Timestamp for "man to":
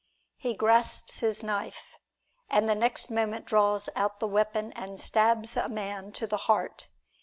5.69-6.25